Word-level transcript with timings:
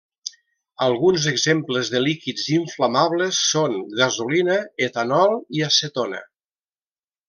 Alguns 0.85 1.27
exemples 1.31 1.91
de 1.97 2.01
líquids 2.07 2.49
inflamables 2.57 3.43
són: 3.53 3.79
gasolina, 4.03 4.59
etanol 4.91 5.41
i 5.61 5.67
acetona. 5.73 6.29